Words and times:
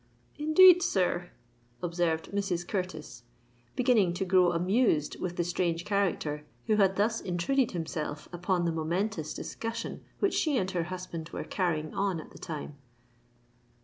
"Indeed, 0.39 0.81
Sir," 0.81 1.29
observed 1.83 2.31
Mrs. 2.31 2.67
Curtis, 2.67 3.21
beginning 3.75 4.13
to 4.15 4.25
grow 4.25 4.51
amused 4.51 5.19
with 5.19 5.35
the 5.35 5.43
strange 5.43 5.85
character 5.85 6.43
who 6.65 6.77
had 6.77 6.95
thus 6.95 7.21
intruded 7.21 7.73
himself 7.73 8.27
upon 8.33 8.65
the 8.65 8.71
momentous 8.71 9.31
discussion 9.31 10.03
which 10.17 10.33
she 10.33 10.57
and 10.57 10.71
her 10.71 10.85
husband 10.85 11.29
were 11.29 11.43
carrying 11.43 11.93
on 11.93 12.19
at 12.19 12.31
the 12.31 12.39
time. 12.39 12.77